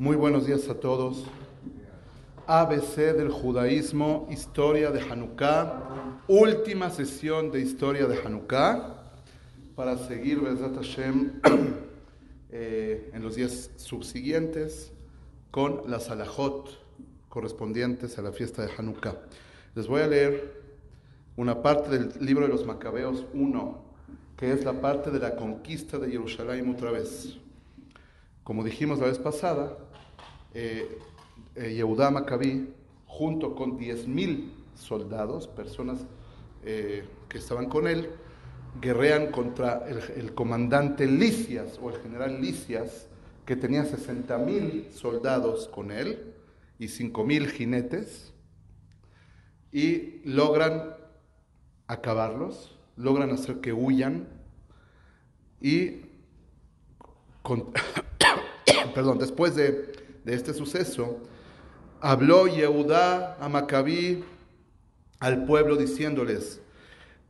[0.00, 1.24] Muy buenos días a todos.
[2.46, 8.94] ABC del judaísmo, historia de Hanukkah, última sesión de historia de Hanukkah,
[9.74, 11.40] para seguir Bezat Hashem
[12.52, 14.92] eh, en los días subsiguientes
[15.50, 16.70] con las alajot
[17.28, 19.16] correspondientes a la fiesta de Hanukkah.
[19.74, 20.62] Les voy a leer
[21.36, 23.82] una parte del libro de los Macabeos 1,
[24.36, 27.40] que es la parte de la conquista de Jerusalén otra vez.
[28.48, 29.76] Como dijimos la vez pasada,
[30.54, 30.98] eh,
[31.54, 32.72] eh, Yehudá Maccabí,
[33.04, 36.06] junto con 10.000 soldados, personas
[36.64, 38.08] eh, que estaban con él,
[38.80, 43.08] guerrean contra el, comandante Licias o el general Licias,
[43.44, 46.32] que tenía 60.000 soldados con él
[46.78, 48.32] y 5.000 jinetes,
[49.70, 50.94] y logran
[51.86, 54.26] acabarlos, logran hacer que huyan
[55.60, 56.00] y,
[58.94, 59.92] perdón, después de,
[60.24, 61.18] de este suceso,
[62.00, 64.24] habló Yehudá a Macabí
[65.20, 66.60] al pueblo diciéndoles,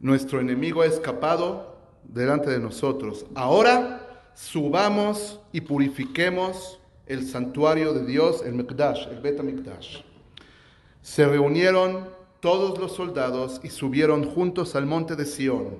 [0.00, 3.26] nuestro enemigo ha escapado delante de nosotros.
[3.34, 10.02] Ahora subamos y purifiquemos el santuario de Dios, el Mikdash, el.
[11.02, 12.08] Se reunieron
[12.40, 15.78] todos los soldados y subieron juntos al monte de Sión.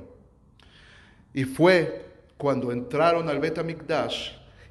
[1.34, 2.06] Y fue
[2.38, 3.40] cuando entraron al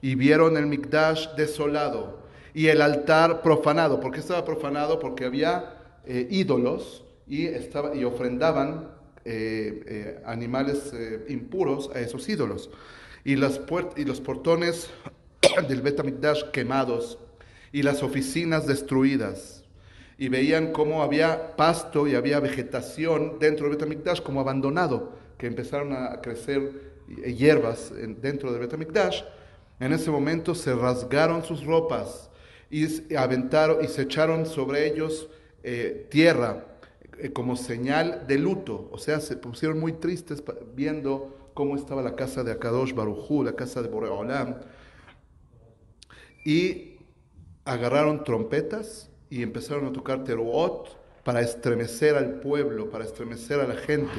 [0.06, 2.20] y vieron el Mikdash desolado
[2.54, 4.00] y el altar profanado.
[4.00, 5.00] ¿Por qué estaba profanado?
[5.00, 8.92] Porque había eh, ídolos y, estaba, y ofrendaban
[9.26, 10.94] eh, eh, animales
[11.28, 12.70] impuros a esos ídolos.
[13.24, 13.60] Y, las
[13.96, 14.92] y los portones
[15.68, 17.18] del Betamikdash quemados
[17.72, 19.64] y las oficinas destruidas.
[20.20, 25.94] Y veían cómo había pasto y había vegetación dentro del Betamikdash como abandonado, que empezaron
[25.94, 26.94] a crecer
[27.26, 29.24] hierbas dentro del Betamikdash.
[29.80, 32.30] En ese momento se rasgaron sus ropas
[32.70, 35.30] y aventaron y se echaron sobre ellos
[35.64, 36.66] eh, tierra
[37.20, 38.90] eh, como señal de luto.
[38.92, 40.44] O sea, se pusieron muy tristes
[40.76, 44.56] viendo cómo estaba la casa de Akadosh Barujú, la casa de Boreolam.
[46.46, 46.98] Y
[47.66, 50.90] agarraron trompetas y empezaron a tocar teruot
[51.24, 54.14] para estremecer al pueblo, para estremecer a la gente.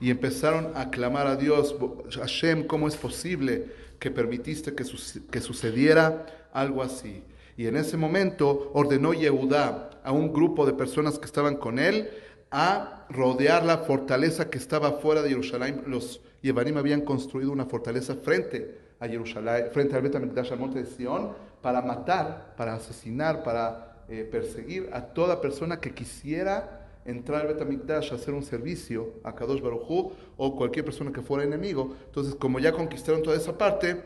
[0.00, 1.74] Y empezaron a clamar a Dios,
[2.10, 4.84] Hashem, ¿cómo es posible que permitiste que,
[5.30, 7.22] que sucediera algo así?
[7.56, 12.10] Y en ese momento ordenó Yehudá a un grupo de personas que estaban con él
[12.50, 15.82] a rodear la fortaleza que estaba fuera de Jerusalén.
[15.86, 21.32] Los Yevanim habían construido una fortaleza frente a Jerusalén, frente al al monte de Sion,
[21.62, 28.12] para matar, para asesinar, para eh, perseguir a toda persona que quisiera entrar al Betamikdash
[28.12, 31.94] hacer un servicio a Kadosh Baruj o cualquier persona que fuera enemigo.
[32.06, 34.02] Entonces, como ya conquistaron toda esa parte,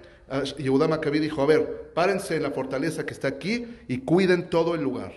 [0.58, 4.74] Yehuda Maccabí dijo, a ver, párense en la fortaleza que está aquí y cuiden todo
[4.74, 5.12] el lugar.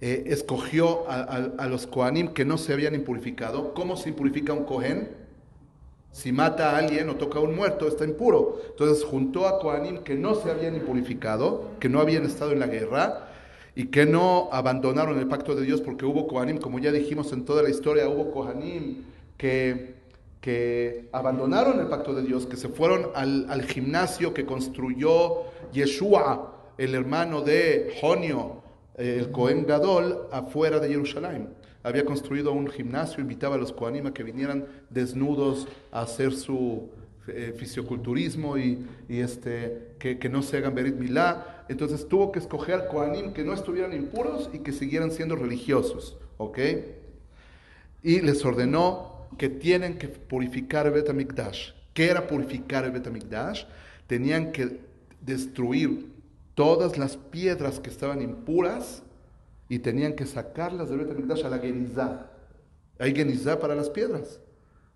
[0.00, 3.74] Eh, escogió a, los Kohanim que no se habían impurificado.
[3.74, 5.08] ¿Cómo se impurifica un Kohen?
[6.12, 8.60] Si mata a alguien o toca a un muerto, está impuro.
[8.70, 12.66] Entonces juntó a Kohanim que no se habían impurificado, que no habían estado en la
[12.66, 13.33] guerra
[13.74, 17.44] y que no abandonaron el pacto de Dios porque hubo Kohanim, como ya dijimos en
[17.44, 19.04] toda la historia, hubo Kohanim
[19.36, 19.94] que
[20.44, 26.94] que abandonaron el pacto de Dios, que se fueron al, gimnasio que construyó Yeshua, el
[26.94, 28.62] hermano de Jonio,
[28.98, 31.48] eh, el Cohen Gadol, afuera de Jerusalén.
[31.82, 36.90] Había construido un gimnasio, invitaba a los Kohanim a que vinieran desnudos a hacer su
[37.26, 41.64] eh, fisioculturismo y, este, que, no se hagan Berit Milá.
[41.68, 46.18] Entonces tuvo que escoger Kohanim que no estuvieran impuros y que siguieran siendo religiosos.
[46.36, 46.58] ¿Ok?
[48.02, 51.70] Y les ordenó que tienen que purificar el Betamikdash.
[51.94, 53.64] ¿Qué era purificar el Betamikdash?
[54.06, 54.80] Tenían que
[55.22, 56.12] destruir
[56.54, 59.02] todas las piedras que estaban impuras
[59.68, 62.30] y tenían que sacarlas del Betamikdash a la Genizá.
[62.98, 64.40] Hay Genizá para las piedras.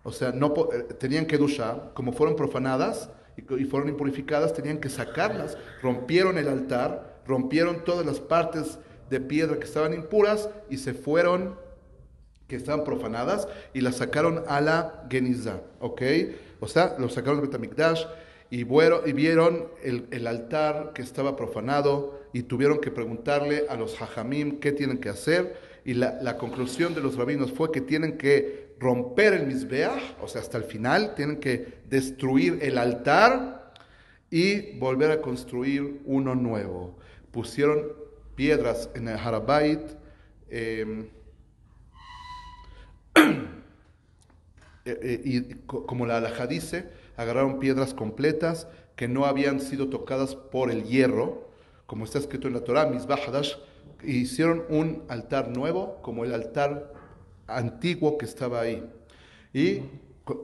[0.03, 4.89] O sea, no eh, tenían que duchar, como fueron profanadas y fueron impurificadas, tenían que
[4.89, 5.57] sacarlas.
[5.81, 8.79] Rompieron el altar, rompieron todas las partes
[9.09, 11.55] de piedra que estaban impuras y se fueron
[12.47, 16.01] que estaban profanadas y las sacaron a la Genizá, ¿ok?
[16.59, 18.05] O sea, lo sacaron del Betamikdash
[18.49, 24.59] y, y vieron el, altar que estaba profanado y tuvieron que preguntarle a los hajamim
[24.59, 25.55] qué tienen que hacer
[25.85, 30.41] y la, conclusión de los rabinos fue que tienen que romper el Mizbeach, o sea,
[30.41, 33.73] hasta el final, tienen que destruir el altar
[34.31, 36.97] y volver a construir uno nuevo.
[37.31, 37.93] Pusieron
[38.35, 39.81] piedras en el Harabait,
[40.49, 41.09] eh,
[44.85, 50.35] Eh, eh, y como la alhaja dice, agarraron piedras completas que no habían sido tocadas
[50.35, 51.49] por el hierro,
[51.85, 53.55] como está escrito en la Torah, Mizbah Hadash,
[54.03, 56.93] hicieron un altar nuevo, como el altar
[57.55, 58.83] antiguo que estaba ahí.
[59.53, 59.81] Y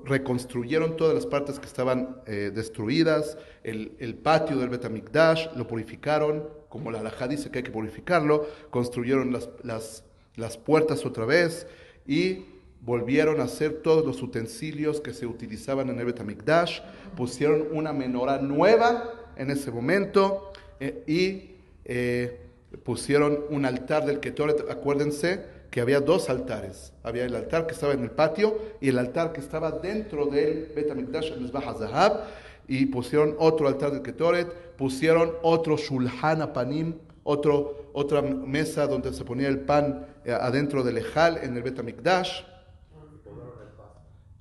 [0.06, 6.92] reconstruyeron todas las partes que estaban eh, destruidas, el, patio del Betamikdash, lo purificaron, como
[6.92, 10.04] la halajá dice que hay que purificarlo, construyeron las, las,
[10.36, 11.68] las puertas otra vez
[12.08, 12.46] y
[12.82, 16.82] volvieron a hacer todos los utensilios que se utilizaban en el Betamikdash,
[17.16, 21.56] pusieron una menorá nueva en ese momento eh, y
[21.86, 22.42] eh,
[22.84, 27.94] pusieron un altar del Ketoret, acuérdense que había dos altares, había el altar que estaba
[27.94, 32.22] en el patio y el altar que estaba dentro del Betamikdash, el Mizbah Zahab,
[32.68, 34.48] y pusieron otro altar del Ketoret,
[34.78, 40.98] pusieron otro Shulhan Apanim, otro, otra mesa donde se ponía el pan eh, adentro del
[40.98, 42.42] Ejal en el Betamikdash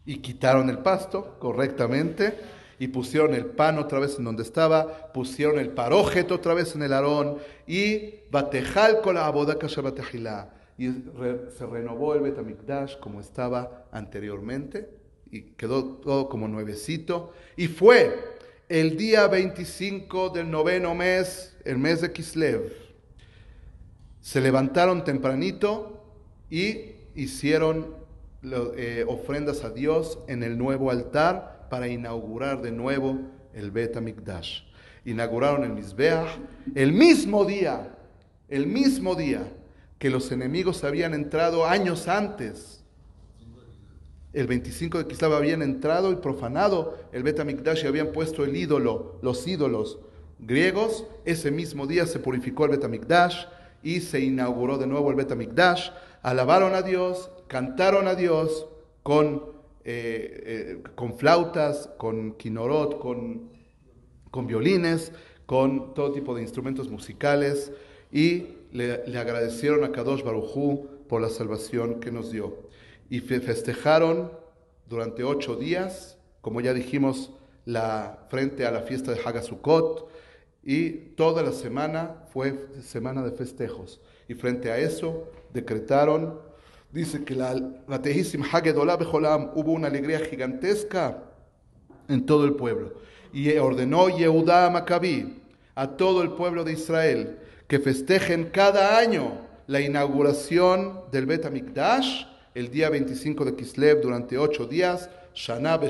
[0.07, 2.39] y quitaron el pasto correctamente
[2.79, 6.83] y pusieron el pan otra vez en donde estaba, pusieron el parójet otra vez en
[6.83, 9.33] el arón y batejal con la
[10.77, 10.91] y
[11.57, 14.89] se renovó el Betamikdash como estaba anteriormente
[15.31, 18.35] y quedó todo como nuevecito y fue
[18.69, 22.73] el día 25 del noveno mes, el mes de Kislev.
[24.21, 26.03] Se levantaron tempranito
[26.51, 27.95] y hicieron
[28.43, 33.19] eh, ofrendas a Dios en el nuevo altar para inaugurar de nuevo
[33.53, 34.63] el Bet Amikdash.
[35.05, 36.39] Inauguraron el Mizbeach
[36.75, 37.95] el mismo día,
[38.49, 39.47] el mismo día
[40.05, 42.85] que los enemigos habían entrado años antes.
[44.35, 48.55] El 25 de Kislev habían entrado y profanado el Bet Amikdash y habían puesto el
[48.55, 49.99] ídolo, los ídolos
[50.39, 51.07] griegos.
[51.25, 53.47] Ese mismo día se purificó el Bet Amikdash
[53.83, 55.89] y se inauguró de nuevo el Bet Amikdash.
[56.21, 58.67] Alabaron a Dios cantaron a Dios
[59.03, 59.55] con,
[59.87, 63.49] eh, eh, con flautas, con quinorot, con,
[64.31, 65.13] con violines,
[65.47, 67.73] con todo tipo de instrumentos musicales
[68.13, 72.59] y le, agradecieron a Kadosh Baruchú por la salvación que nos dio.
[73.09, 74.33] Y festejaron
[74.89, 77.31] durante ocho días, como ya dijimos,
[77.65, 80.11] la, frente a la fiesta de Hagasukot,
[80.65, 84.01] y toda la semana fue semana de festejos.
[84.29, 86.41] Y frente a eso decretaron
[86.91, 88.03] dice que la, la
[89.55, 91.23] hubo una alegría gigantesca
[92.09, 92.95] en todo el pueblo.
[93.33, 95.43] Y ordenó Yehudá Maccabí
[95.75, 102.27] a todo el pueblo de Israel que festejen cada año la inauguración del Bet HaMikdash
[102.55, 105.89] el día 25 de Kislev durante ocho días, Shana be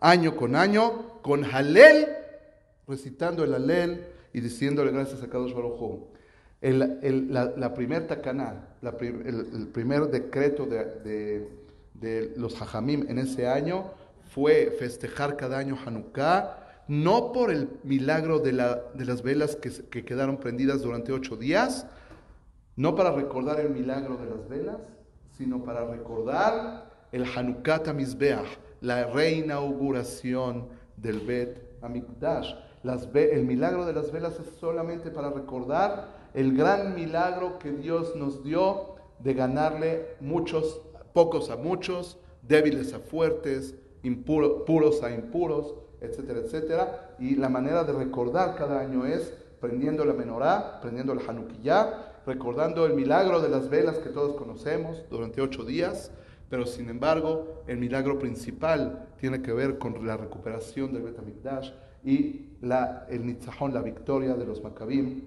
[0.00, 2.06] año con año, con Halel,
[2.86, 6.10] recitando el Halel y diciéndole gracias a Kadosh Baruj
[6.60, 11.48] el, el, la, la primer tacaná, el, primer decreto de,
[11.94, 13.92] de, los hajamim en ese año
[14.34, 19.70] fue festejar cada año Hanukkah, no por el milagro de, la, de las velas que,
[19.70, 21.86] que, quedaron prendidas durante ocho días,
[22.76, 24.78] no para recordar el milagro de las velas,
[25.36, 32.54] sino para recordar el Hanukkah Tamizbeach, la reinauguración del Bet Amikdash.
[32.82, 38.16] Las, el milagro de las velas es solamente para recordar el gran milagro que Dios
[38.16, 40.80] nos dio de ganarle muchos,
[41.12, 43.74] pocos a muchos, débiles a fuertes,
[44.24, 47.14] puros a impuros, etcétera, etcétera.
[47.18, 52.86] Y la manera de recordar cada año es prendiendo la menorá, prendiendo el Hanukkah, recordando
[52.86, 56.10] el milagro de las velas que todos conocemos durante ocho días,
[56.48, 61.70] pero sin embargo el milagro principal tiene que ver con la recuperación del Betamikdash
[62.04, 65.22] y la, el Nitzahón, la victoria de los Maccabim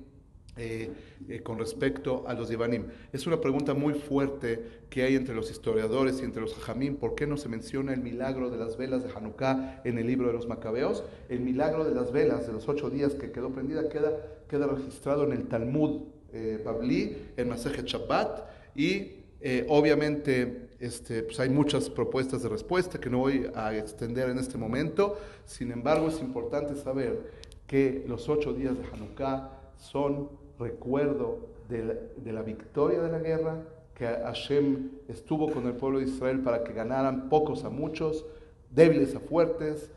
[0.56, 0.92] eh,
[1.28, 2.86] eh, con respecto a los Divanim.
[3.12, 6.98] Es una pregunta muy fuerte que hay entre los historiadores y entre los Jamín.
[6.98, 10.28] ¿Por qué no se menciona el milagro de las velas de Hanukkah en el libro
[10.28, 11.04] de los Macabeos?
[11.30, 14.12] El milagro de las velas de los ocho días que quedó prendida queda,
[14.48, 16.02] queda registrado en el Talmud
[16.34, 23.00] eh, Babli, en Masejet Shabbat, y eh, obviamente este, pues hay muchas propuestas de respuesta
[23.00, 25.18] que no voy a extender en este momento.
[25.46, 27.32] Sin embargo, es importante saber
[27.68, 30.30] que los ocho días de Hanukkah son
[30.64, 33.64] recuerdo de la, victoria de la guerra,
[33.96, 38.26] que Hashem estuvo con el pueblo de Israel para que ganaran pocos a muchos,
[38.72, 39.92] débiles a fuertes,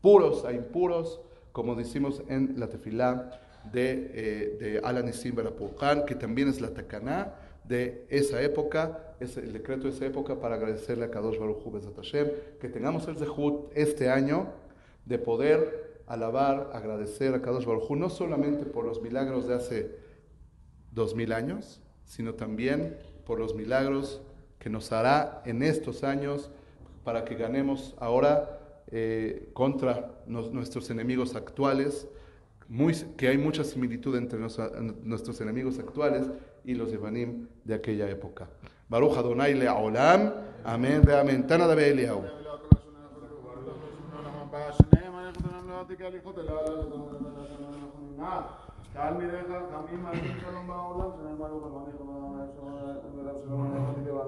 [0.00, 1.20] puros a impuros,
[1.52, 3.40] como decimos en la tefilá
[3.72, 5.10] de, eh, de Alan
[6.06, 10.56] que también es la tacaná de esa época, es el decreto de esa época para
[10.56, 12.28] agradecerle a Kadosh Baruch Hu Hashem,
[12.60, 14.48] que tengamos el zehut este año
[15.04, 20.05] de poder alabar, agradecer a Kadosh Baruj no solamente por los milagros de hace
[20.96, 24.20] dos mil años, sino también por los milagros
[24.58, 26.50] que nos hará en estos años
[27.04, 32.08] para que ganemos ahora eh, contra nos, nuestros enemigos actuales,
[32.68, 34.58] muy, que hay mucha similitud entre nos,
[35.04, 36.28] nuestros enemigos actuales
[36.64, 38.48] y los Evanim de aquella época.
[38.88, 40.32] Baruch Adonai Leolam,
[40.64, 41.46] amén, amén.
[41.46, 42.24] Tana de Eliau
[48.96, 52.26] tal mi deja, también me ha dicho va a hablar, pero me ha dicho nada
[52.36, 54.16] de eso,